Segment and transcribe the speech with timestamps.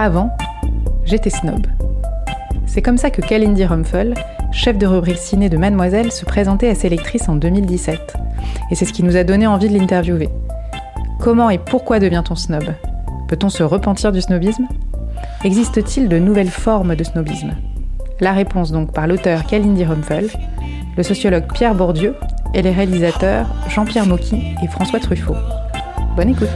[0.00, 0.30] avant,
[1.04, 1.66] j'étais snob.
[2.64, 4.14] C'est comme ça que Kalindi Rumpel,
[4.50, 8.14] chef de rubrique ciné de Mademoiselle, se présentait à ses lectrices en 2017.
[8.70, 10.30] Et c'est ce qui nous a donné envie de l'interviewer.
[11.18, 12.64] Comment et pourquoi devient-on snob?
[13.28, 14.66] Peut-on se repentir du snobisme?
[15.44, 17.52] Existe-t-il de nouvelles formes de snobisme?
[18.20, 20.30] La réponse donc par l'auteur Kalindi Rumpel,
[20.96, 22.14] le sociologue Pierre Bourdieu
[22.54, 25.36] et les réalisateurs Jean-Pierre Mocky et François Truffaut.
[26.16, 26.48] Bonne écoute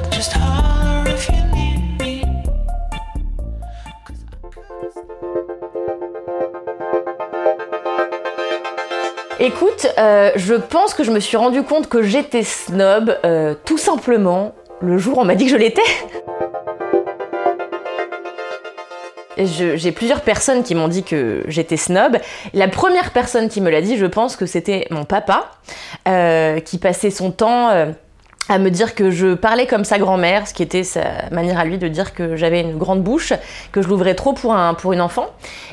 [9.44, 13.76] Écoute, euh, je pense que je me suis rendu compte que j'étais snob euh, tout
[13.76, 15.82] simplement le jour où on m'a dit que je l'étais.
[19.36, 22.16] J'ai plusieurs personnes qui m'ont dit que j'étais snob.
[22.54, 25.50] La première personne qui me l'a dit, je pense que c'était mon papa,
[26.08, 27.68] euh, qui passait son temps
[28.54, 31.64] à me dire que je parlais comme sa grand-mère, ce qui était sa manière à
[31.64, 33.33] lui de dire que j'avais une grande bouche,
[33.72, 35.27] que je l'ouvrais trop pour, un, une enfant,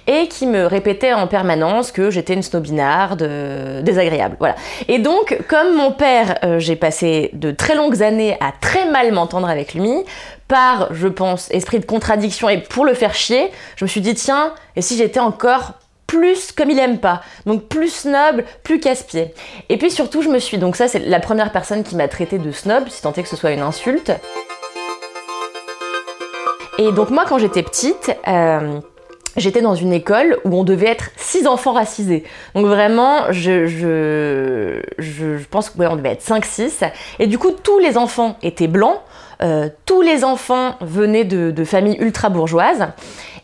[0.08, 4.36] et qui me répétait en permanence que j'étais une snobinarde euh, désagréable.
[4.40, 4.56] Voilà.
[4.88, 9.12] Et donc, comme mon père, euh, j'ai passé de très longues années à très mal
[9.12, 9.92] m'entendre avec lui,
[10.48, 14.16] par, je pense, esprit de contradiction et pour le faire chier, je me suis dit,
[14.16, 15.74] tiens, et si j'étais encore
[16.12, 17.22] plus comme il aime pas.
[17.46, 19.34] Donc plus snob, plus casse-pied.
[19.70, 20.58] Et puis surtout, je me suis.
[20.58, 23.30] Donc, ça, c'est la première personne qui m'a traité de snob, si tant est que
[23.30, 24.12] ce soit une insulte.
[26.78, 28.82] Et donc, moi, quand j'étais petite, euh,
[29.38, 32.26] J'étais dans une école où on devait être six enfants racisés.
[32.54, 36.92] Donc vraiment, je, je, je, pense qu'on devait être 5-6.
[37.20, 39.00] Et du coup, tous les enfants étaient blancs.
[39.42, 42.88] Euh, tous les enfants venaient de, de familles ultra bourgeoises.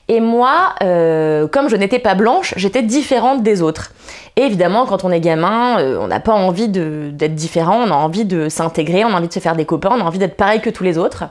[0.09, 3.91] Et moi, euh, comme je n'étais pas blanche, j'étais différente des autres.
[4.37, 7.95] Et évidemment, quand on est gamin, euh, on n'a pas envie d'être différent, on a
[7.95, 10.37] envie de s'intégrer, on a envie de se faire des copains, on a envie d'être
[10.37, 11.25] pareil que tous les autres.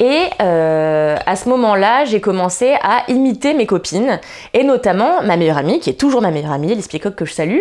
[0.00, 4.18] Et euh, à ce moment-là, j'ai commencé à imiter mes copines,
[4.52, 7.32] et notamment ma meilleure amie, qui est toujours ma meilleure amie, Elise Piecock, que je
[7.32, 7.60] salue.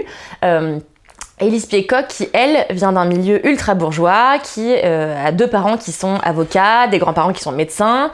[1.40, 6.88] Elise qui elle vient d'un milieu ultra bourgeois, qui a deux parents qui sont avocats,
[6.88, 8.12] des grands-parents qui sont médecins,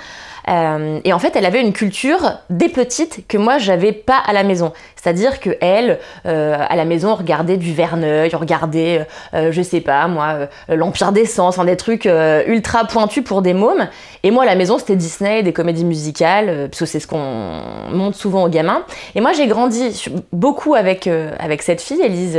[0.50, 4.34] euh, et en fait, elle avait une culture des petites que moi j'avais pas à
[4.34, 4.72] la maison.
[4.96, 10.08] C'est-à-dire que elle, euh, à la maison, regardait du Verneuil, regardait, euh, je sais pas
[10.08, 12.10] moi, l'Empire des Sens, des trucs
[12.48, 13.88] ultra pointus pour des mômes.
[14.24, 17.62] Et moi, à la maison, c'était Disney, des comédies musicales, parce que c'est ce qu'on
[17.92, 18.84] montre souvent aux gamins.
[19.16, 22.38] Et moi, j'ai grandi beaucoup avec avec cette fille, Elise,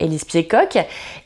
[0.00, 0.24] Elise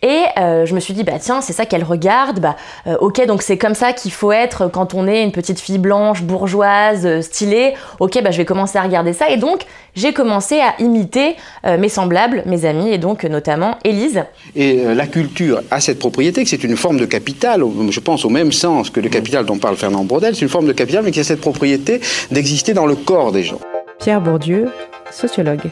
[0.03, 2.41] et je me suis dit bah tiens, c'est ça qu'elle regarde.
[2.41, 2.57] Bah
[3.01, 6.16] ok, donc c'est comme ça qu'il faut être quand on est une petite fille blanche
[6.23, 9.31] bourgeoise, euh, stylée, ok, bah, je vais commencer à regarder ça.
[9.31, 9.63] Et donc,
[9.95, 14.25] j'ai commencé à imiter euh, mes semblables, mes amis, et donc notamment Élise.
[14.55, 18.25] Et euh, la culture a cette propriété que c'est une forme de capital, je pense
[18.25, 21.05] au même sens que le capital dont parle Fernand Braudel, c'est une forme de capital,
[21.05, 22.01] mais qui a cette propriété
[22.31, 23.61] d'exister dans le corps des gens.
[23.99, 24.69] Pierre Bourdieu,
[25.11, 25.71] sociologue.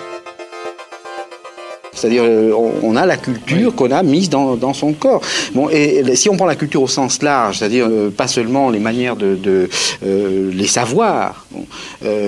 [1.95, 5.21] C'est-à-dire, euh, on a la culture qu'on a mise dans, dans, son corps.
[5.55, 8.81] Bon, et si on prend la culture au sens large, c'est-à-dire euh, pas seulement les
[8.81, 9.69] manières de, de
[10.05, 11.47] euh, les savoirs,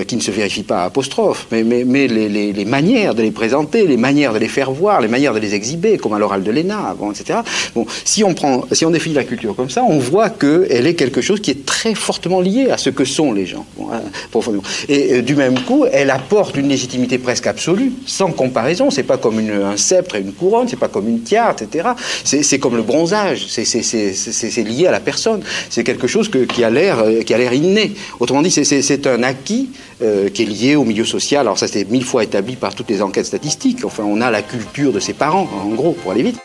[0.07, 3.21] qui ne se vérifient pas à apostrophe, mais, mais, mais les, les, les, manières de
[3.21, 6.19] les présenter, les manières de les faire voir, les manières de les exhiber, comme à
[6.19, 7.39] l'oral de l'ENA, bon, etc.
[7.75, 10.95] Bon, si on prend, si on définit la culture comme ça, on voit qu'elle est
[10.95, 14.01] quelque chose qui est très fortement lié à ce que sont les gens, bon, hein,
[14.31, 14.63] profondément.
[14.89, 18.89] Et du même coup, elle apporte une légitimité presque absolue, sans comparaison.
[18.89, 21.89] C'est pas comme une un sceptre et une couronne, c'est pas comme une tiare, etc.
[22.23, 25.41] C'est comme le bronzage, c'est lié à la personne.
[25.69, 26.29] C'est quelque chose
[26.69, 27.93] l'air qui a l'air inné.
[28.19, 29.69] Autrement dit, c'est un acquis
[30.01, 31.41] euh, qui est lié au milieu social.
[31.41, 33.85] Alors ça, c'est mille fois établi par toutes les enquêtes statistiques.
[33.85, 36.39] Enfin, on a la culture de ses parents, en gros, pour aller vite.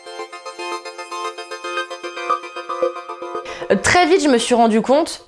[3.71, 5.25] Euh, très vite, je me suis rendu compte.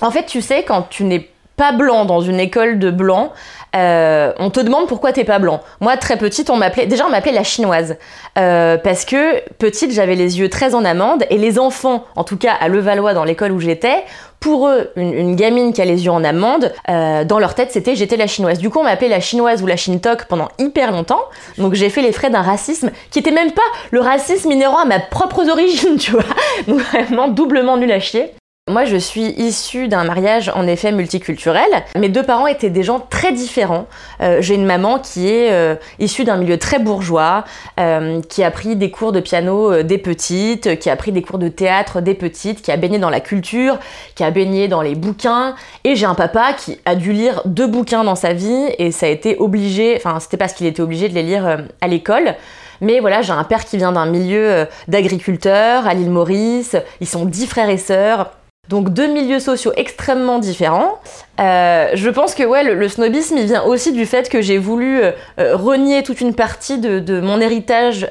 [0.00, 3.32] En fait, tu sais, quand tu n'es pas blanc dans une école de blanc,
[3.76, 5.60] euh, on te demande pourquoi t'es pas blanc.
[5.80, 7.96] Moi, très petite, on m'appelait, déjà on m'appelait la chinoise,
[8.38, 12.36] euh, parce que petite, j'avais les yeux très en amande, et les enfants, en tout
[12.36, 14.04] cas à Levallois, dans l'école où j'étais,
[14.40, 17.96] pour eux, une, gamine qui a les yeux en amande, euh, dans leur tête, c'était
[17.96, 18.58] j'étais la chinoise.
[18.58, 21.22] Du coup, on m'appelait la chinoise ou la shintok pendant hyper longtemps.
[21.58, 24.84] Donc j'ai fait les frais d'un racisme qui était même pas le racisme inhérent à
[24.84, 26.22] ma propre origine, tu vois.
[26.68, 28.32] Donc vraiment doublement nul à chier.
[28.68, 31.68] Moi, je suis issue d'un mariage en effet multiculturel.
[31.96, 33.86] Mes deux parents étaient des gens très différents.
[34.20, 37.44] Euh, j'ai une maman qui est euh, issue d'un milieu très bourgeois,
[37.78, 41.38] euh, qui a pris des cours de piano des petites, qui a pris des cours
[41.38, 43.78] de théâtre des petites, qui a baigné dans la culture,
[44.16, 45.54] qui a baigné dans les bouquins.
[45.84, 49.06] Et j'ai un papa qui a dû lire deux bouquins dans sa vie et ça
[49.06, 52.34] a été obligé, enfin, c'était parce qu'il était obligé de les lire à l'école.
[52.80, 56.74] Mais voilà, j'ai un père qui vient d'un milieu d'agriculteurs à l'île Maurice.
[57.00, 58.32] Ils sont dix frères et sœurs.
[58.68, 60.98] Donc deux milieux sociaux extrêmement différents.
[61.38, 65.12] Euh, je pense que ouais, le, snobisme, vient aussi du fait que j'ai voulu euh,
[65.38, 68.08] euh, renier toute une partie de, mon héritage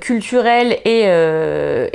[0.00, 1.02] culturel et,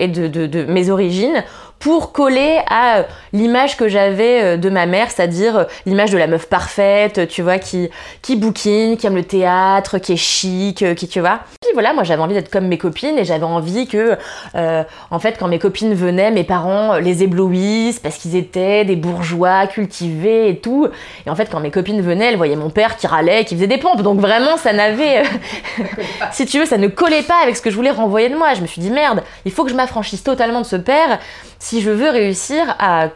[0.08, 1.44] de, mes origines
[1.82, 6.28] pour coller à l'image que j'avais euh, de ma mère, c'est-à-dire euh, l'image de la
[6.28, 7.90] meuf parfaite, tu vois, qui,
[8.22, 11.40] qui bouquine, qui aime le théâtre, qui est chic, euh, qui, tu vois.
[11.60, 14.16] Puis voilà, moi j'avais envie d'être comme mes copines et j'avais envie que,
[14.54, 19.68] en fait, quand mes copines venaient, mes parents les éblouissent parce qu'ils étaient des bourgeois
[19.68, 20.88] cultivés et tout.
[21.26, 23.68] Et en fait, quand mes copines venaient, elles voyaient mon père qui râlait, qui faisait
[23.68, 24.02] des pompes.
[24.02, 25.24] Donc vraiment, ça n'avait,
[26.32, 28.54] si tu veux, ça ne collait pas avec ce que je voulais renvoyer de moi.
[28.54, 31.20] Je me suis dit, merde, il faut que je m'affranchisse totalement de ce père
[31.62, 33.10] si je veux réussir à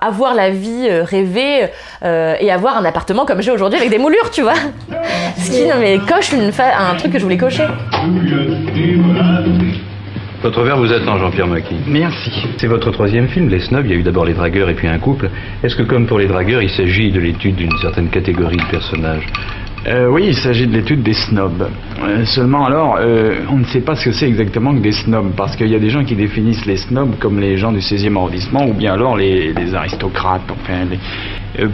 [0.00, 1.68] avoir la vie euh, rêvée
[2.04, 4.54] euh, et avoir un appartement comme j'ai aujourd'hui avec des moulures, tu vois.
[5.36, 7.66] Ce qui, non mais coche une un truc que je voulais cocher.
[10.42, 11.76] Votre verre vous attend, Jean-Pierre Maquis.
[11.86, 12.30] Merci.
[12.58, 13.86] C'est votre troisième film, Les Snobs.
[13.86, 15.30] Il y a eu d'abord Les Dragueurs et puis Un couple.
[15.64, 19.26] Est-ce que, comme pour Les Dragueurs, il s'agit de l'étude d'une certaine catégorie de personnages
[19.86, 21.68] euh, oui, il s'agit de l'étude des snobs.
[22.02, 25.32] Euh, seulement alors, euh, on ne sait pas ce que c'est exactement que des snobs,
[25.36, 28.16] parce qu'il y a des gens qui définissent les snobs comme les gens du 16e
[28.16, 30.50] arrondissement, ou bien alors les, aristocrates.
[30.50, 30.86] Enfin,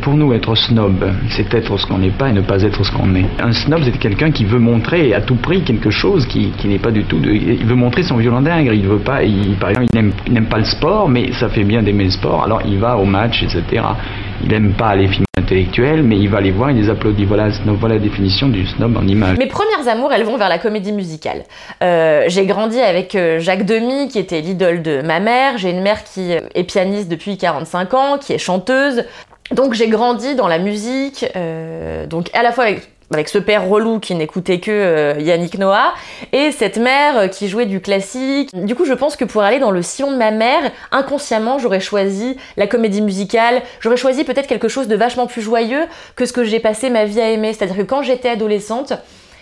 [0.01, 2.93] pour nous, être snob, c'est être ce qu'on n'est pas et ne pas être ce
[2.93, 3.27] qu'on est.
[3.41, 6.91] Un snob, c'est quelqu'un qui veut montrer à tout prix quelque chose qui, n'est pas
[6.91, 7.19] du tout.
[7.25, 8.71] il veut montrer son violent dingue.
[8.73, 9.23] Il veut pas.
[9.23, 9.93] Il, par exemple,
[10.27, 12.45] il n'aime pas le sport, mais ça fait bien d'aimer le sport.
[12.45, 13.83] Alors il va au match, etc.
[14.43, 17.25] Il n'aime pas les films intellectuels, mais il va les voir, il les applaudit.
[17.25, 19.39] Voilà, voilà la définition du snob en image.
[19.39, 21.45] Mes premières amours, elles vont vers la comédie musicale.
[21.83, 25.59] Euh, j'ai grandi avec euh, Jacques Demy, qui était l'idole de ma mère.
[25.59, 29.05] J'ai une mère qui est pianiste depuis 45 ans, qui est chanteuse.
[29.51, 32.67] Donc j'ai grandi dans la musique, euh, donc à la fois
[33.11, 35.93] avec ce père relou qui n'écoutait que euh, Yannick Noah,
[36.33, 38.49] et cette mère euh, qui jouait du classique.
[38.55, 41.81] Du coup, je pense que pour aller dans le sillon de ma mère, inconsciemment, j'aurais
[41.81, 45.85] choisi la comédie musicale, j'aurais choisi peut-être quelque chose de vachement plus joyeux
[46.17, 47.53] que ce que j'ai passé ma vie à aimer.
[47.53, 48.95] C'est-à-dire que quand j'étais adolescente,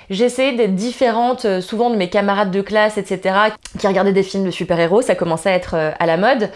[0.08, 3.36] j'essayais d'être différente souvent de mes camarades de classe, etc.,
[3.78, 6.50] qui regardaient des films de super-héros, ça commençait à être à la mode.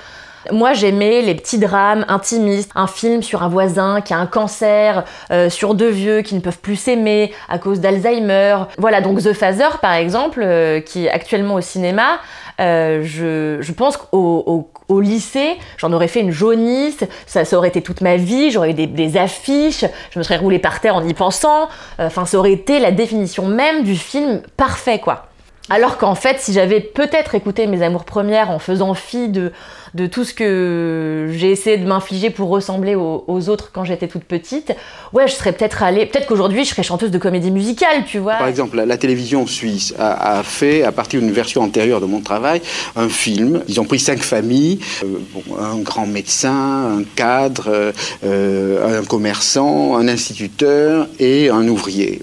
[0.50, 5.04] Moi, j'aimais les petits drames intimistes, un film sur un voisin qui a un cancer,
[5.30, 8.56] euh, sur deux vieux qui ne peuvent plus s'aimer à cause d'Alzheimer.
[8.78, 12.18] Voilà, donc The Phaser, par exemple, euh, qui est actuellement au cinéma,
[12.60, 18.00] euh, je, pense qu'au au, lycée, j'en aurais fait une jaunisse, ça, aurait été toute
[18.00, 21.14] ma vie, j'aurais eu des, des, affiches, je me serais roulée par terre en y
[21.14, 21.68] pensant,
[21.98, 25.26] enfin ça aurait été la définition même du film parfait quoi.
[25.70, 29.50] Alors qu'en fait, si j'avais peut-être écouté mes amours premières en faisant fi de,
[29.94, 34.24] de tout ce que j'ai essayé de m'infliger pour ressembler aux, autres quand j'étais toute
[34.24, 34.72] petite,
[35.12, 36.06] ouais, je serais peut-être allée.
[36.06, 38.34] Peut-être qu'aujourd'hui, je serais chanteuse de comédie musicale, tu vois.
[38.34, 42.60] Par exemple, la, télévision suisse a, fait, à partir d'une version antérieure de mon travail,
[42.96, 43.62] un film.
[43.68, 45.18] Ils ont pris cinq familles euh,
[45.60, 47.92] un grand médecin, un cadre,
[48.24, 52.22] euh, un commerçant, un instituteur et un ouvrier.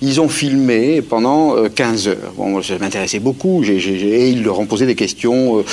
[0.00, 2.32] Ils ont filmé pendant 15 euh, heures.
[2.36, 5.64] Bon, ça m'intéressait beaucoup et ils leur ont posé des questions.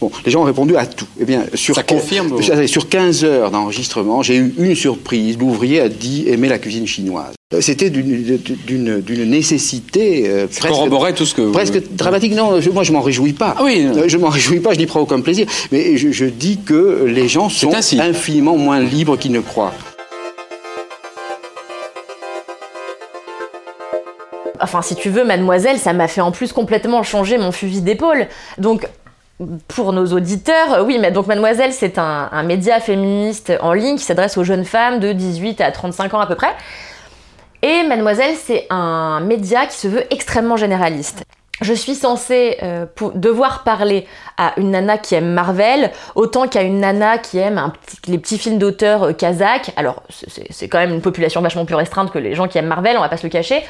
[0.00, 1.06] bon, les gens répondu à tout.
[1.18, 5.38] Eh bien, sur, Ça confirme Sur 15 heures d'enregistrement, j'ai eu une surprise.
[5.38, 7.34] L'ouvrier a dit aimer la cuisine chinoise.
[7.54, 12.34] Euh, c'était d'une nécessité euh, presque, tout ce que presque dramatique.
[12.34, 13.54] Non, moi je m'en réjouis pas.
[13.58, 13.86] Ah oui.
[13.86, 14.72] Euh, je m'en réjouis pas.
[14.72, 15.46] Je n'y prends aucun plaisir.
[15.70, 19.74] Mais je, dis que les gens sont infiniment moins libres qu'ils ne croient.
[24.60, 28.28] Enfin, si tu veux, mademoiselle, ça m'a fait en plus complètement changer mon fusil d'épaule.
[28.58, 28.86] Donc,
[29.68, 34.04] pour nos auditeurs, euh, oui, mais donc Mademoiselle, c'est un, média féministe en ligne qui
[34.04, 36.54] s'adresse aux jeunes femmes de 18 à 35 ans à peu près.
[37.62, 41.24] Et Mademoiselle, c'est un média qui se veut extrêmement généraliste.
[41.60, 44.06] Je suis censée euh, devoir parler
[44.36, 47.72] à une nana qui aime Marvel autant qu'à une nana qui aime
[48.06, 49.12] les petits films d'auteur euh,
[49.76, 52.96] Alors, c'est quand même une population vachement plus restreinte que les gens qui aiment Marvel,
[52.96, 53.62] on va pas se le cacher.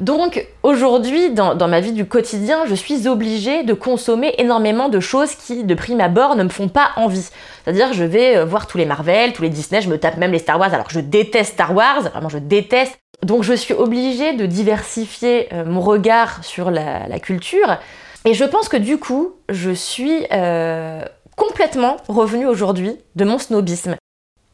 [0.00, 5.34] Donc aujourd'hui, dans, ma vie du quotidien, je suis obligée de consommer énormément de choses
[5.34, 7.28] qui, de prime abord, ne me font pas envie.
[7.64, 10.32] C'est-à-dire, je vais euh, voir tous les Marvel, tous les Disney, je me tape même
[10.32, 12.98] les Star Wars, alors je déteste Star Wars, vraiment je déteste.
[13.24, 17.78] Donc je suis obligée de diversifier euh, mon regard sur la, culture.
[18.26, 21.02] Et je pense que du coup, je suis euh,
[21.36, 23.96] complètement revenue aujourd'hui de mon snobisme.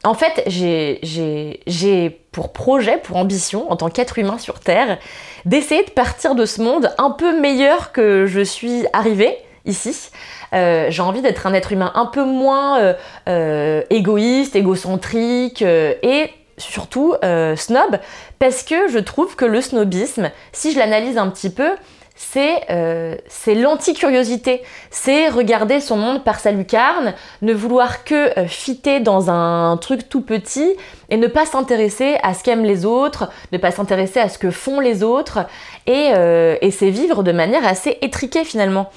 [0.03, 4.97] En fait, j'ai pour projet, pour ambition, en tant qu'être humain sur Terre,
[5.45, 10.09] d'essayer de partir de ce monde un peu meilleur que je suis arrivée ici.
[10.53, 12.95] Euh, j'ai envie d'être un être humain un peu moins
[13.89, 16.29] égoïste, égocentrique et
[16.61, 17.15] surtout
[17.55, 17.99] snob,
[18.39, 21.71] parce que je trouve que le snobisme, si je l'analyse un petit peu,
[22.21, 23.15] c'est euh,
[23.47, 24.61] l'anti-curiosité.
[24.91, 30.07] C'est regarder son monde par sa lucarne, ne vouloir que euh, fitter dans un truc
[30.07, 30.75] tout petit
[31.09, 34.51] et ne pas s'intéresser à ce qu'aiment les autres, ne pas s'intéresser à ce que
[34.51, 35.39] font les autres,
[35.87, 38.91] et, euh, et c'est vivre de manière assez étriquée finalement.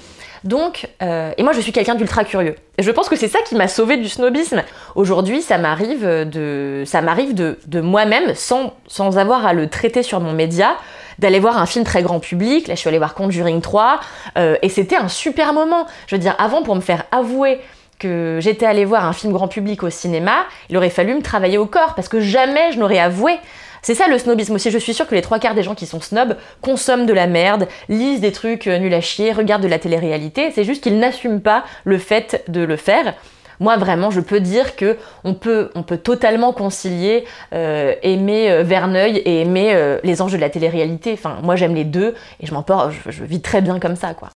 [0.45, 2.55] Donc, euh, et moi je suis quelqu'un d'ultra curieux.
[2.77, 4.61] Et je pense que c'est ça qui m'a sauvé du snobisme.
[4.95, 10.75] Aujourd'hui, ça m'arrive m'arrive de, moi-même, sans, sans avoir à le traiter sur mon média,
[11.17, 12.67] d'aller voir un film très grand public.
[12.67, 13.99] Là, je suis allée voir Conjuring 3,
[14.37, 15.87] euh, et c'était un super moment.
[16.07, 17.59] Je veux dire, avant, pour me faire avouer
[17.97, 21.57] que j'étais allée voir un film grand public au cinéma, il aurait fallu me travailler
[21.57, 23.39] au corps, parce que jamais je n'aurais avoué
[23.85, 24.71] c'est ça le snobisme aussi.
[24.71, 27.27] Je suis sûre que les trois quarts des gens qui sont snobs consomment de la
[27.27, 30.49] merde, lisent des trucs euh, nuls à chier, regardent de la télé-réalité.
[30.49, 33.13] C'est juste qu'ils n'assument pas le fait de le faire.
[33.59, 38.63] Moi, vraiment, je peux dire que on peut, on peut totalement concilier euh, aimer euh,
[38.63, 41.13] Verneuil et aimer les anges de la télé-réalité.
[41.13, 43.95] Enfin, moi, j'aime les deux et je m'en porte, je, je vis très bien comme
[43.95, 44.29] ça, quoi.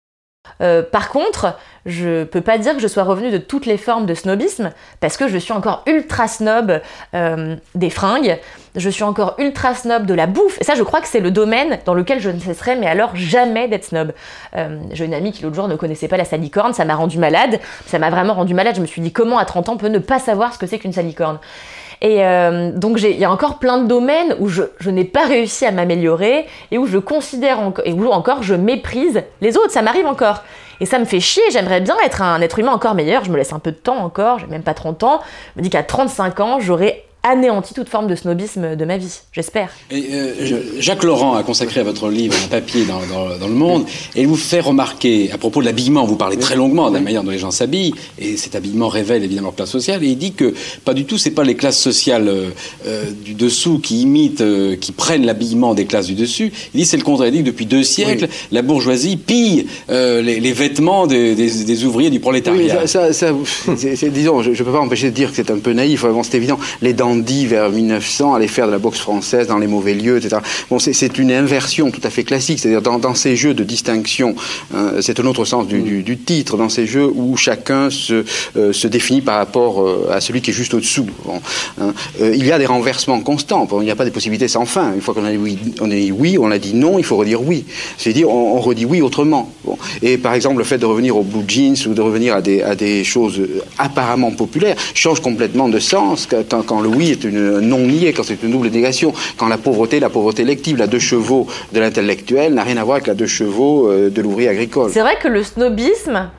[0.61, 4.05] Euh, par contre, je peux pas dire que je sois revenue de toutes les formes
[4.05, 6.81] de snobisme, parce que je suis encore ultra snob
[7.13, 8.39] euh, des fringues,
[8.75, 11.31] je suis encore ultra snob de la bouffe, et ça je crois que c'est le
[11.31, 14.13] domaine dans lequel je ne cesserai, mais alors jamais d'être snob.
[14.55, 17.17] Euh, J'ai une amie qui l'autre jour ne connaissait pas la salicorne, ça m'a rendu
[17.19, 19.77] malade, ça m'a vraiment rendu malade, je me suis dit comment à 30 ans on
[19.77, 21.39] peut ne pas savoir ce que c'est qu'une salicorne?
[22.01, 25.65] Et euh, donc il y a encore plein de domaines où je, n'ai pas réussi
[25.65, 30.05] à m'améliorer et où je considère et où encore je méprise les autres, ça m'arrive
[30.05, 30.43] encore.
[30.79, 33.37] Et ça me fait chier, j'aimerais bien être un être humain encore meilleur, je me
[33.37, 35.21] laisse un peu de temps encore, j'ai même pas 30 ans,
[35.55, 39.12] je me dis qu'à 35 ans, j'aurai anéanti toute forme de snobisme de ma vie,
[39.31, 39.69] j'espère.
[39.93, 43.53] Euh, je- Jacques Laurent a consacré à votre livre un papier dans, dans- dans Le
[43.53, 46.96] Monde et il vous fait remarquer, à propos de l'habillement, vous parlez très longuement de
[46.96, 50.07] la manière dont les gens s'habillent et cet habillement révèle évidemment leur classe sociale et
[50.07, 50.53] il dit que
[50.86, 52.50] pas du tout, c'est pas les classes sociales euh,
[52.86, 56.51] euh, du dessous qui imitent, euh, qui prennent l'habillement des classes du dessus.
[56.74, 57.27] Il dit c'est le contraire.
[57.27, 61.63] Il dit que depuis deux siècles, la bourgeoisie pille euh, les, les vêtements des, des-
[61.63, 62.88] des ouvriers du Oui, prolétariat.
[62.88, 63.34] ça, ça-
[64.10, 66.03] disons, je ne peux pas m'empêcher de dire que c'est un peu naïf.
[66.05, 66.60] Bon, c'est évident.
[66.81, 70.41] Les dandys vers 1900 allaient faire de la boxe française dans les mauvais lieux, etc.
[70.69, 72.59] Bon, c'est- une inversion tout à fait classique.
[72.59, 74.36] C'est-à-dire dans, ces jeux de distinction,
[74.74, 78.24] hein, c'est un autre sens du, titre, dans ces jeux où chacun se,
[78.55, 81.07] euh, définit par rapport euh, à celui qui est juste au-dessous.
[81.81, 81.93] Hein.
[82.21, 83.67] Il y a des renversements constants.
[83.79, 84.93] Il n'y a pas des possibilités sans fin.
[84.93, 87.03] Une fois qu'on a dit oui, on a dit oui, on a dit non, il
[87.03, 87.65] faut redire oui.
[87.97, 89.51] C'est-à-dire on, redit oui autrement.
[90.01, 93.03] Et par exemple, le fait de revenir aux blue jeans ou de revenir à des,
[93.03, 93.41] choses
[93.77, 98.23] apparemment populaires change complètement de sens quand le oui est une un non nié, quand
[98.23, 102.53] c'est une double négation, quand la pauvreté, la pauvreté élective, la deux chevaux de l'intellectuel
[102.53, 104.89] n'a rien à voir avec la deux chevaux euh, de l'ouvrier agricole.
[104.91, 106.29] C'est vrai que le snobisme,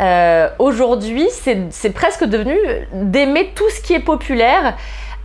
[0.00, 1.26] euh, aujourd'hui,
[1.70, 2.56] c'est presque devenu
[2.92, 4.76] d'aimer tout ce qui est populaire.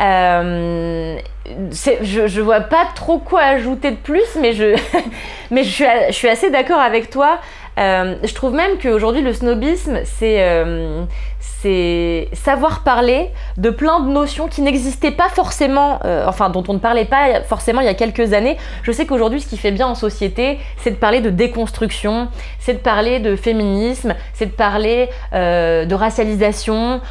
[0.01, 4.75] Euh, je, je vois pas trop quoi ajouter de plus, mais je,
[5.51, 7.39] mais je, suis, je suis assez d'accord avec toi.
[7.79, 11.03] Euh, je trouve même qu'aujourd'hui, le snobisme, c'est euh,
[11.39, 16.73] c'est savoir parler de plein de notions qui n'existaient pas forcément, euh, enfin dont on
[16.73, 18.57] ne parlait pas forcément il y a quelques années.
[18.83, 22.27] Je sais qu'aujourd'hui, ce qui fait bien en société, c'est de parler de déconstruction,
[22.59, 27.01] c'est de parler de féminisme, c'est de parler de racialisation,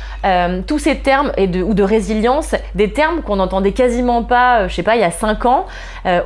[0.67, 4.97] tous ces termes ou de résilience, des termes qu'on n'entendait quasiment pas, je sais pas,
[4.97, 5.67] il y a cinq ans.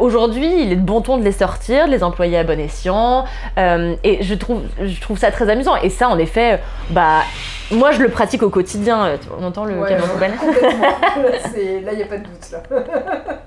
[0.01, 3.25] Aujourd'hui, il est de bon ton de les sortir, de les employer à bon escient,
[4.27, 5.77] je trouve, je trouve ça très amusant.
[5.77, 7.23] Et ça, en effet, bah,
[7.71, 9.19] moi, je le pratique au quotidien.
[9.39, 12.51] On entend le Ouais, Là, il n'y a pas de doute.
[12.53, 12.63] Là.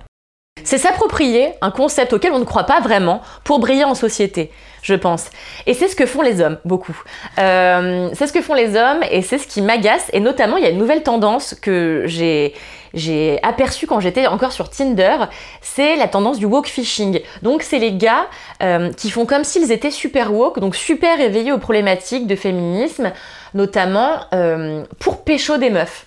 [0.64, 4.94] C'est s'approprier un concept auquel on ne croit pas vraiment pour briller en société, je
[4.94, 5.30] pense.
[5.66, 6.96] Et c'est ce que font les hommes, beaucoup.
[7.40, 10.10] Euh, c'est ce que font les hommes et c'est ce qui m'agace.
[10.14, 12.54] Et notamment, il y a une nouvelle tendance que j'ai
[12.94, 15.18] j'ai aperçue quand j'étais encore sur Tinder,
[15.62, 17.22] c'est la tendance du woke fishing.
[17.42, 18.28] Donc c'est les gars
[18.64, 23.12] euh, qui font comme s'ils étaient super woke, donc super éveillés aux problématiques de féminisme,
[23.54, 26.06] notamment euh, pour pécho des meufs.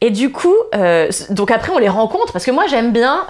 [0.00, 3.26] Et du coup, euh, donc après on les rencontre parce que moi j'aime bien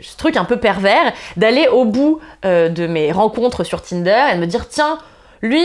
[0.00, 4.40] ce truc un peu pervers d'aller au bout de mes rencontres sur Tinder et de
[4.40, 4.98] me dire tiens,
[5.42, 5.64] lui,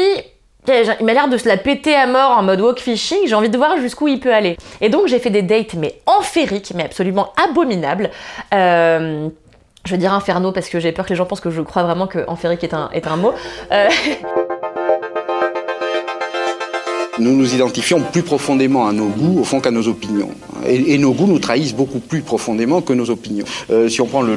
[0.68, 3.50] il m'a l'air de se la péter à mort en mode walk fishing, j'ai envie
[3.50, 4.58] de voir jusqu'où il peut aller.
[4.80, 8.12] Et donc j'ai fait des dates mais enfériques, mais absolument abominables.
[8.54, 9.30] Euh,
[9.86, 11.84] je veux dire inferno parce que j'ai peur que les gens pensent que je crois
[11.84, 13.34] vraiment que enférique est un, mot.
[13.72, 13.90] Euh,
[17.22, 20.32] Nous nous identifions plus profondément à nos goûts, au fond, qu'à nos opinions.
[20.68, 23.46] Et, nos goûts nous trahissent beaucoup plus profondément que nos opinions.
[23.70, 24.36] Euh, si on prend le,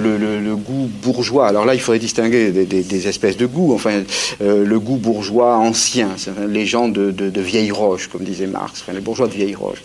[0.55, 3.73] goût bourgeois, alors là, il faudrait distinguer des, espèces de goûts.
[3.75, 4.03] Enfin,
[4.43, 6.11] euh, le goût bourgeois ancien,
[6.49, 9.83] les gens de, de, vieille roche, comme disait Marx, les bourgeois de vieille roche,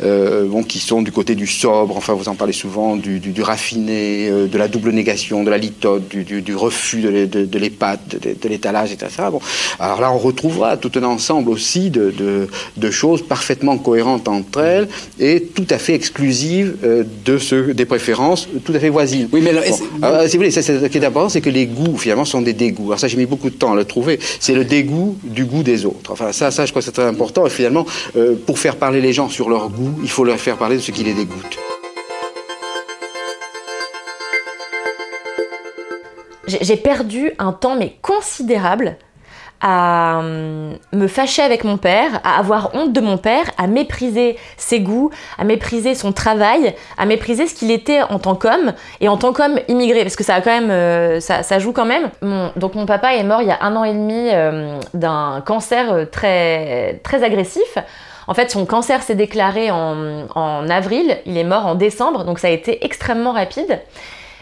[0.00, 4.58] bon, qui sont du côté du sobre, enfin, vous en parlez souvent, du, raffiné, de
[4.58, 9.10] la double négation, de la litote, du, refus de, de l'épate, de, l'étalage, etc.
[9.30, 9.40] Bon,
[9.78, 12.33] alors là, on retrouvera tout un ensemble aussi de, de
[12.90, 14.88] choses parfaitement cohérentes entre elles
[15.18, 19.28] et tout à fait exclusives euh, de ce, des préférences tout à fait voisines.
[19.32, 22.24] Oui, mais alors, si vous voulez, ce qui est d'abord, c'est que les goûts, finalement,
[22.24, 22.86] sont des dégoûts.
[22.86, 24.18] Alors ça, j'ai mis beaucoup de temps à le trouver.
[24.40, 26.12] C'est le dégoût du goût des autres.
[26.12, 27.46] Enfin, ça, ça je crois que c'est très important.
[27.46, 27.86] Et finalement,
[28.16, 30.80] euh, pour faire parler les gens sur leur goût, il faut leur faire parler de
[30.80, 31.58] ce qui les dégoûte.
[36.46, 38.98] J'ai perdu un temps mais considérable
[39.66, 44.36] à hum, me fâcher avec mon père, à avoir honte de mon père, à mépriser
[44.58, 49.08] ses goûts, à mépriser son travail, à mépriser ce qu'il était en tant qu'homme et
[49.08, 52.10] en tant qu'homme immigré, parce que ça a euh, ça, joue quand même.
[52.56, 55.92] donc mon papa est mort il y a un an et demi euh, d'un cancer
[55.92, 57.78] euh, très très agressif.
[58.26, 62.38] En fait, son cancer s'est déclaré en, en, avril, il est mort en décembre, donc
[62.38, 63.80] ça a été extrêmement rapide.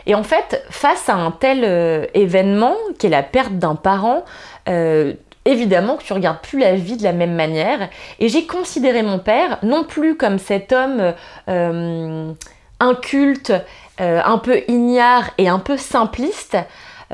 [0.06, 4.24] Et en fait, face à un tel événement, qui est la perte d'un parent,
[4.68, 5.14] euh,
[5.44, 7.88] évidemment que tu regardes plus la vie de la même manière.
[8.20, 11.14] Et j'ai considéré mon père non plus comme cet homme
[11.48, 12.32] euh,
[12.80, 13.52] inculte,
[14.00, 16.56] euh, un peu ignare et un peu simpliste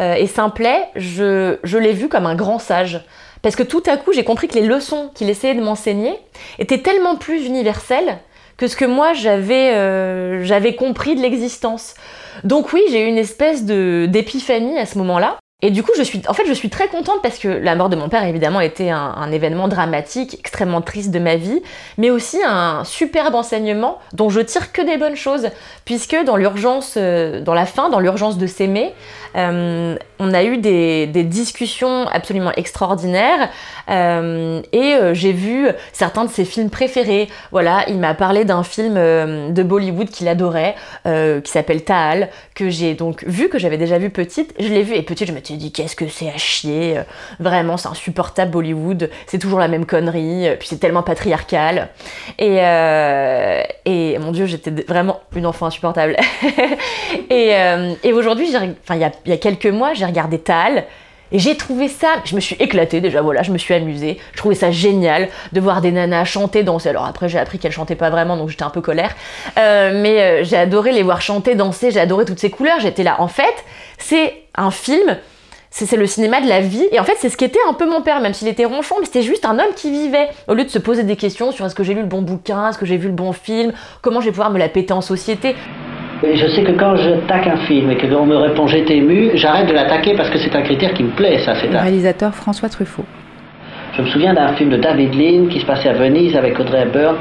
[0.00, 3.04] et simplet, je, je l'ai vu comme un grand sage.
[3.42, 6.14] Parce que tout à coup, j'ai compris que les leçons qu'il essayait de m'enseigner
[6.60, 8.18] étaient tellement plus universelles
[8.56, 11.94] que ce que moi j'avais j'avais compris de l'existence.
[12.44, 15.36] Donc oui, j'ai eu une espèce d'épiphanie à ce moment-là.
[15.60, 17.88] Et du coup, je suis, en fait, je suis très contente parce que la mort
[17.88, 21.60] de mon père, évidemment, était un, un, événement dramatique, extrêmement triste de ma vie,
[21.96, 25.48] mais aussi un superbe enseignement dont je tire que des bonnes choses,
[25.84, 28.94] puisque dans l'urgence, euh, dans la fin, dans l'urgence de s'aimer,
[29.34, 33.50] euh, on a eu des, discussions absolument extraordinaires
[33.90, 37.28] euh, et j'ai vu certains de ses films préférés.
[37.50, 42.94] Voilà, il m'a parlé d'un film de Bollywood qu'il adorait, qui s'appelle Taal, que j'ai
[42.94, 44.54] donc vu, que j'avais déjà vu petite.
[44.60, 47.00] Je l'ai vu et petite, je me suis dit qu'est-ce que c'est à chier.
[47.40, 49.10] Vraiment, c'est insupportable Bollywood.
[49.26, 50.48] C'est toujours la même connerie.
[50.58, 51.88] Puis c'est tellement patriarcal.
[52.38, 52.58] Et,
[53.84, 56.16] et mon Dieu, j'étais vraiment une enfant insupportable.
[57.30, 57.52] et,
[58.02, 60.84] et aujourd'hui, il y a y a quelques mois, j'ai regardé Tal.
[61.30, 64.18] Et j'ai trouvé ça, je me suis éclatée déjà, voilà, je me suis amusée.
[64.32, 66.88] Je trouvais ça génial de voir des nanas chanter, danser.
[66.88, 69.14] Alors après, j'ai appris qu'elles chantaient pas vraiment, donc j'étais un peu colère.
[69.58, 72.80] Euh, mais euh, j'ai adoré les voir chanter, danser, j'ai adoré toutes ces couleurs.
[72.80, 73.16] J'étais là.
[73.20, 73.64] En fait,
[73.98, 75.18] c'est un film,
[75.70, 76.86] c'est le cinéma de la vie.
[76.92, 79.06] Et en fait, c'est ce qu'était un peu mon père, même s'il était ronchon, mais
[79.06, 80.28] c'était juste un homme qui vivait.
[80.48, 82.70] Au lieu de se poser des questions sur est-ce que j'ai lu le bon bouquin,
[82.70, 85.00] est-ce que j'ai vu le bon film, comment je vais pouvoir me la péter en
[85.00, 85.54] société.
[86.22, 89.30] Je sais que quand je taque un film et que l'on me répond j'étais ému,
[89.34, 92.34] j'arrête de l'attaquer parce que c'est un critère qui me plaît, ça c'est Le réalisateur
[92.34, 93.04] François Truffaut.
[93.96, 96.82] Je me souviens d'un film de David Lean qui se passait à Venise avec Audrey
[96.82, 97.16] Hepburn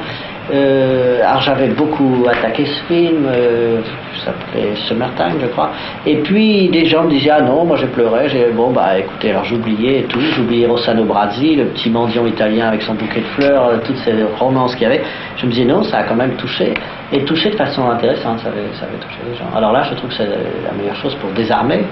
[0.54, 3.82] euh, alors j'avais beaucoup attaqué ce film, euh,
[4.20, 5.72] ça s'appelait Summertime je crois.
[6.06, 9.32] Et puis des gens me disaient ah non, moi je pleurais, j'ai bon bah écoutez
[9.32, 13.66] alors j'oubliais tout, j'oubliais Rossano Brazzi, le petit mendiant italien avec son bouquet de fleurs,
[13.68, 15.04] euh, toutes ces romances qu'il y avait.
[15.36, 16.74] Je me disais non, ça a quand même touché
[17.12, 19.50] et touché de façon intéressante, ça avait, ça avait touché les gens.
[19.54, 21.84] Alors là je trouve que c'est la meilleure chose pour désarmer.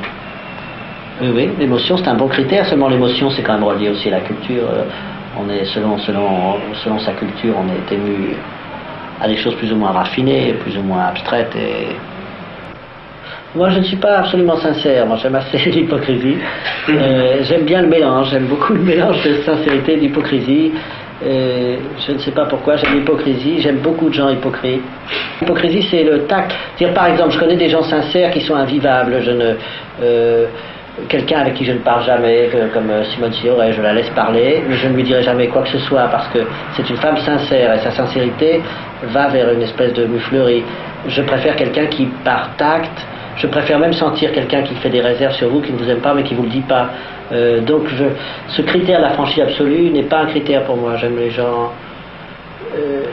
[1.21, 4.11] Oui, oui, l'émotion c'est un bon critère, seulement l'émotion c'est quand même relié aussi à
[4.11, 4.63] la culture
[5.37, 5.97] on est selon,
[6.99, 8.35] sa culture, on est ému
[9.21, 11.55] à des choses plus ou moins raffinées, plus ou moins abstraites.
[11.55, 11.95] Et...
[13.55, 15.05] Moi, je ne suis pas absolument sincère.
[15.05, 16.37] Moi, j'aime assez l'hypocrisie.
[16.89, 18.31] Euh, j'aime bien le mélange.
[18.31, 20.73] J'aime beaucoup le mélange de sincérité et d'hypocrisie.
[21.23, 24.81] Euh, je ne sais pas pourquoi, j'aime l'hypocrisie, j'aime beaucoup de gens hypocrites.
[25.39, 26.53] L'hypocrisie, c'est le tact.
[26.93, 29.21] par exemple, je connais des gens sincères qui sont invivables.
[29.21, 29.53] Je ne,
[30.01, 30.47] euh,
[31.09, 34.63] quelqu'un avec qui je ne parle jamais, comme euh, Simone Signoret, je la laisse parler,
[34.67, 36.39] mais je ne lui dirai jamais quoi que ce soit parce que
[36.75, 38.61] c'est une femme sincère et sa sincérité
[39.03, 40.63] va vers une espèce de muflerie.
[41.07, 43.05] Je préfère quelqu'un qui, par tact,
[43.37, 45.99] je préfère même sentir quelqu'un qui fait des réserves sur vous, qui ne vous aime
[45.99, 46.89] pas mais qui ne vous le dit pas.
[47.31, 48.05] Euh, donc je,
[48.49, 50.95] ce critère de la franchise absolue n'est pas un critère pour moi.
[50.95, 51.71] J'aime les gens.
[52.77, 53.03] Euh,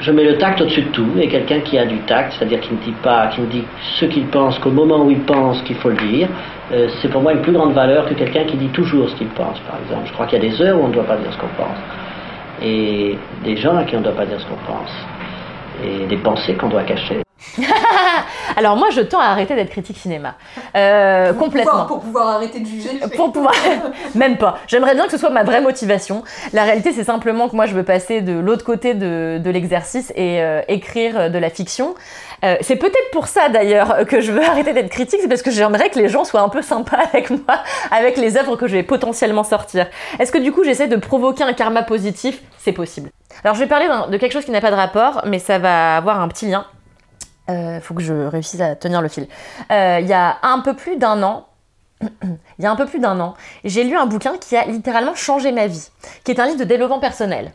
[0.00, 2.72] je mets le tact au-dessus de tout, et quelqu'un qui a du tact, c'est-à-dire qui
[2.74, 3.64] ne dit pas, qui dit
[3.98, 6.28] ce qu'il pense qu'au moment où il pense qu'il faut le dire,
[6.72, 9.28] euh, c'est pour moi une plus grande valeur que quelqu'un qui dit toujours ce qu'il
[9.28, 10.06] pense, par exemple.
[10.06, 11.54] Je crois qu'il y a des heures où on ne doit pas dire ce qu'on
[11.56, 11.78] pense,
[12.62, 14.92] et des gens à qui on ne doit pas dire ce qu'on pense,
[15.84, 17.23] et des pensées qu'on doit cacher.
[18.56, 20.34] Alors moi, je tends à arrêter d'être critique cinéma.
[20.76, 21.70] Euh, Pour complètement.
[21.70, 23.00] pouvoir- pour pouvoir arrêter de juger.
[23.16, 23.54] Pour pouvoir.
[24.14, 24.58] Même pas.
[24.66, 26.22] J'aimerais bien que ce soit ma vraie motivation.
[26.52, 30.12] La réalité, c'est simplement que moi, je veux passer de l'autre côté de, de l'exercice
[30.16, 31.94] et euh, écrire de la fiction.
[32.44, 35.50] Euh, c'est peut-être pour ça d'ailleurs que je veux arrêter d'être critique, c'est parce que
[35.50, 37.58] j'aimerais que les gens soient un peu sympas avec moi,
[37.90, 39.86] avec les œuvres que je vais potentiellement sortir.
[40.18, 42.42] Est-ce que du coup j'essaie de provoquer un karma positif?
[42.58, 43.08] C'est possible.
[43.44, 45.96] Alors je vais parler de quelque chose qui n'a pas de rapport, mais ça va
[45.96, 46.66] avoir un petit lien.
[47.50, 49.26] Euh, faut que je réussisse à tenir le fil.
[49.70, 51.46] Euh, Il y a un peu plus d'un an,
[52.02, 55.14] il y a un peu plus d'un an, j'ai lu un bouquin qui a littéralement
[55.14, 55.90] changé ma vie,
[56.24, 57.52] qui est un livre de développement personnel.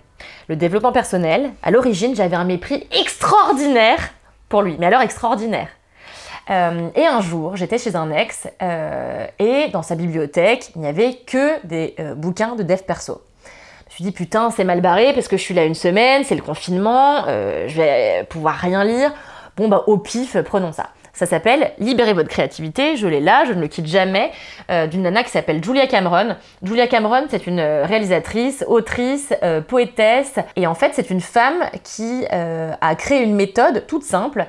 [0.47, 4.11] Le développement personnel, à l'origine, j'avais un mépris extraordinaire
[4.47, 5.69] pour lui, mais alors extraordinaire.
[6.51, 10.87] Euh, et un jour, j'étais chez un ex euh, et dans sa bibliothèque, il n'y
[10.87, 13.21] avait que des bouquins de dev perso.
[13.87, 16.23] Je me suis dit putain, c'est mal barré parce que je suis là une semaine,
[16.23, 19.13] c'est le confinement, je vais pouvoir rien lire.
[19.59, 20.85] Bon bah au pif, prenons ça.
[21.11, 24.31] Ça s'appelle Libérez votre créativité, je l'ai là, je ne le quitte jamais,
[24.71, 26.37] euh, d'une nana qui s'appelle Julia Cameron.
[26.63, 31.65] Julia Cameron, c'est une euh, réalisatrice, autrice, euh, poétesse, et en fait c'est une femme
[31.83, 34.45] qui a créé une méthode toute simple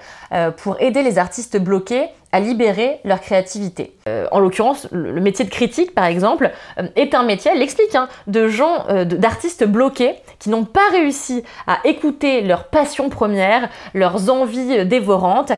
[0.58, 3.96] pour aider les artistes bloqués à libérer leur créativité.
[4.08, 7.94] Euh, en l'occurrence, le, métier de critique, par exemple, euh, est un métier, elle l'explique,
[7.94, 13.68] hein, de gens, euh, d'artistes bloqués qui n'ont pas réussi à écouter leur passion première,
[13.94, 15.52] leurs envies dévorantes.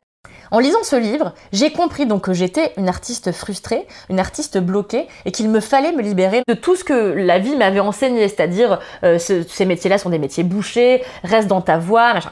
[0.51, 5.07] En lisant ce livre, j'ai compris donc que j'étais une artiste frustrée, une artiste bloquée,
[5.25, 8.79] et qu'il me fallait me libérer de tout ce que la vie m'avait enseigné, c'est-à-dire
[9.01, 12.31] ce- ces métiers-là sont des métiers bouchés, reste dans ta voie, machin.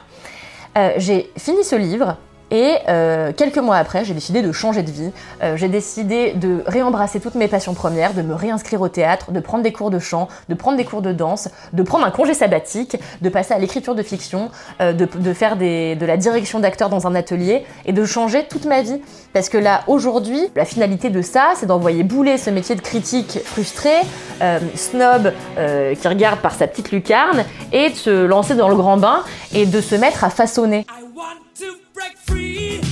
[0.98, 2.16] J'ai fini ce livre
[2.52, 5.10] et euh, quelques mois après, j'ai décidé de changer de vie.
[5.42, 9.40] Euh, j'ai décidé de réembrasser toutes mes passions premières, de me réinscrire au théâtre, de
[9.40, 12.34] prendre des cours de chant, de prendre des cours de danse, de prendre un congé
[12.34, 14.50] sabbatique, de passer à l'écriture de fiction,
[14.82, 18.82] euh, de, faire de la direction d'acteurs dans un atelier et de changer toute ma
[18.82, 19.00] vie.
[19.32, 23.38] Parce que là, aujourd'hui, la finalité de ça, c'est d'envoyer bouler ce métier de critique
[23.44, 23.92] frustré,
[24.74, 29.22] snob, qui regarde par sa petite lucarne, et de se lancer dans le grand bain
[29.54, 30.84] et de se mettre à façonner.
[32.32, 32.91] Free.